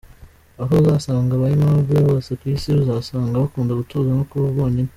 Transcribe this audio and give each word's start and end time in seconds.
Aho 0.61 0.71
uzasanga 0.81 1.39
ba 1.41 1.47
Aimable 1.49 1.99
hose 2.07 2.31
ku 2.39 2.45
Isi, 2.53 2.69
uzasanga 2.83 3.41
bakunda 3.43 3.77
gutuza 3.79 4.09
no 4.17 4.23
kuba 4.31 4.47
bonyine. 4.57 4.89